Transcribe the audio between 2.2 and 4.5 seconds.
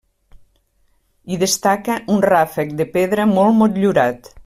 ràfec de pedra molt motllurat.